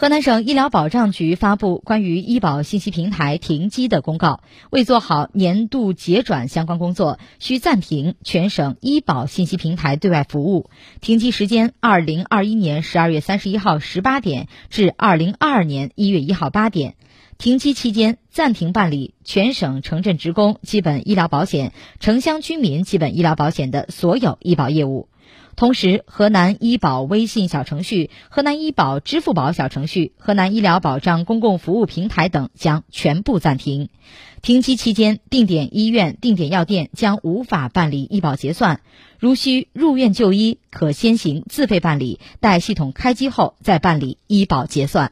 [0.00, 10.70] 河南省医疗保障局发布关于医保信息平台停机的公告，为做好年度结转相关工作，需暂停全省医保信息平台对外服务。
[11.00, 16.94] 停机时间：二零二一年十二月三十一号十八点至二零二二年一月一号八点。
[17.36, 25.08] 停机期间，暂停办理全省城镇职工基本医疗保险、城乡居民基本医疗保险的所有医保业务。
[25.56, 33.88] 同时，河南医保微信小程序、河南医保支付宝小程序、河南医疗保障公共服务平台等将全部暂停。
[34.40, 38.80] 停机期间，定点医院、定点药店将无法办理医保结算。
[39.18, 45.10] 如需入院就医，可先行自费办理，待系统开机后再办理医保结算。